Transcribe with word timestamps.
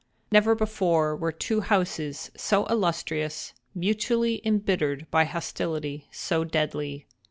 Never 0.31 0.55
before 0.55 1.15
were 1.15 1.31
two 1.31 1.59
houses 1.61 2.31
so 2.35 2.65
illustrious, 2.71 3.53
mutually 3.75 4.41
embittered 4.43 5.05
by 5.11 5.25
hostility 5.25 6.07
so 6.11 6.43
deadly. 6.43 7.05